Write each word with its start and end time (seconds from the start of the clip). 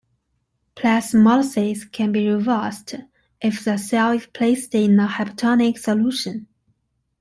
Plasmolysis 0.75 1.83
can 1.91 2.11
be 2.11 2.27
reversed 2.27 2.95
if 3.39 3.63
the 3.63 3.77
cell 3.77 4.13
is 4.13 4.25
placed 4.25 4.73
in 4.73 4.99
a 4.99 5.05
hypotonic 5.05 5.77
solution. 5.77 6.47